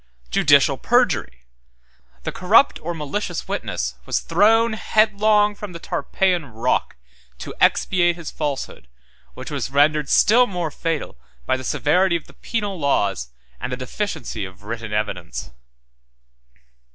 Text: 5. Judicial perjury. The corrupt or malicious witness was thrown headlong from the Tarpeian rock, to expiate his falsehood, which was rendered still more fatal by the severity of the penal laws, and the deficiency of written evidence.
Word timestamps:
5. 0.29 0.29
Judicial 0.31 0.77
perjury. 0.79 1.43
The 2.23 2.31
corrupt 2.31 2.79
or 2.81 2.95
malicious 2.95 3.47
witness 3.47 3.93
was 4.07 4.19
thrown 4.21 4.73
headlong 4.73 5.53
from 5.53 5.73
the 5.73 5.79
Tarpeian 5.79 6.47
rock, 6.51 6.95
to 7.37 7.53
expiate 7.61 8.15
his 8.15 8.31
falsehood, 8.31 8.87
which 9.35 9.51
was 9.51 9.69
rendered 9.69 10.09
still 10.09 10.47
more 10.47 10.71
fatal 10.71 11.19
by 11.45 11.55
the 11.55 11.63
severity 11.63 12.15
of 12.15 12.25
the 12.25 12.33
penal 12.33 12.79
laws, 12.79 13.29
and 13.59 13.71
the 13.71 13.77
deficiency 13.77 14.43
of 14.43 14.63
written 14.63 14.91
evidence. 14.91 15.51